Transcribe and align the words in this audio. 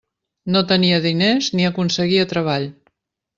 No 0.53 0.61
tenia 0.71 0.99
diners 1.03 1.49
ni 1.59 1.67
aconseguia 1.69 2.25
treball. 2.33 2.67